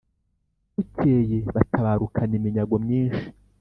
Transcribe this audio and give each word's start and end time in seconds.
bukeye 0.75 1.37
batabarukana 1.55 2.33
iminyago 2.39 2.75
myinshi. 2.85 3.25